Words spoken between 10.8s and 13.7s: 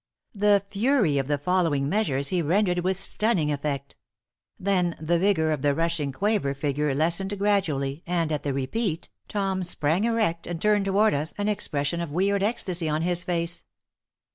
toward us, an expression of weird ecstasy on his face.